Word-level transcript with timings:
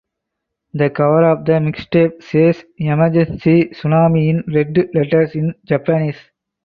The 0.73 0.89
cover 0.89 1.29
of 1.29 1.45
the 1.45 1.51
mixtape 1.59 2.23
says 2.23 2.65
"emergency 2.79 3.65
tsunami" 3.65 4.29
in 4.29 4.43
red 4.51 4.75
letters 4.95 5.35
in 5.35 5.53
Japanese. 5.63 6.17